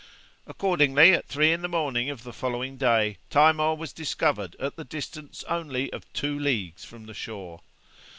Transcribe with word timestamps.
Accordingly 0.47 1.13
at 1.13 1.27
three 1.27 1.51
in 1.53 1.61
the 1.61 1.67
morning 1.67 2.09
of 2.09 2.23
the 2.23 2.33
following 2.33 2.75
day 2.75 3.19
Timor 3.29 3.77
was 3.77 3.93
discovered 3.93 4.55
at 4.59 4.75
the 4.75 4.83
distance 4.83 5.43
only 5.43 5.93
of 5.93 6.11
two 6.11 6.39
leagues 6.39 6.83
from 6.83 7.05
the 7.05 7.13
shore. 7.13 7.61